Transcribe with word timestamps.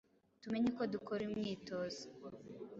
Tumenye 0.41 0.67
uko 0.73 0.83
dukora 0.93 1.19
uyu 1.23 1.37
mwitozo 1.39 2.03